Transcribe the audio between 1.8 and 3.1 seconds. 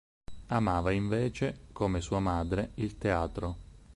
sua madre, il